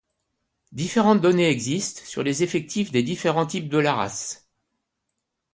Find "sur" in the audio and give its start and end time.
2.05-2.23